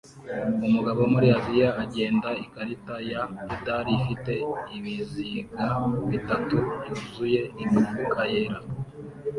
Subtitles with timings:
[0.67, 4.33] Umugabo wo muri Aziya agenda ikarita ya pedal ifite
[4.75, 5.65] ibiziga
[6.11, 8.59] bitatu byuzuye imifuka yera